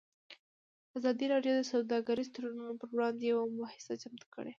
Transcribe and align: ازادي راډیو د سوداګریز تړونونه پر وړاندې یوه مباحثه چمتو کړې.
ازادي 0.97 1.25
راډیو 1.33 1.53
د 1.57 1.61
سوداګریز 1.73 2.27
تړونونه 2.35 2.73
پر 2.79 2.89
وړاندې 2.95 3.23
یوه 3.31 3.43
مباحثه 3.51 3.93
چمتو 4.01 4.27
کړې. 4.33 4.49